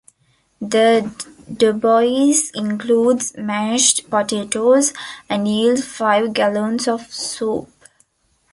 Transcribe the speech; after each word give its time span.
The 0.61 1.11
Dubois 1.55 2.49
includes 2.55 3.37
mashed 3.37 4.09
potatoes 4.09 4.93
and 5.29 5.47
yields 5.47 5.85
five 5.85 6.33
gallons 6.33 6.87
of 6.87 7.13
soup. 7.13 7.69